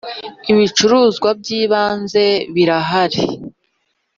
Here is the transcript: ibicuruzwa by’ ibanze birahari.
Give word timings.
ibicuruzwa 0.51 1.29
by’ 1.39 1.47
ibanze 1.61 2.23
birahari. 2.53 3.21